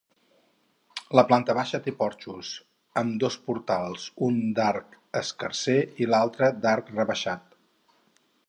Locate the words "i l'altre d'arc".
6.05-6.95